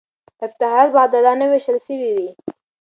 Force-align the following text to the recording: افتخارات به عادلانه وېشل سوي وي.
افتخارات 0.45 0.89
به 0.93 0.97
عادلانه 1.01 1.45
وېشل 1.47 1.77
سوي 1.87 2.09
وي. 2.15 2.29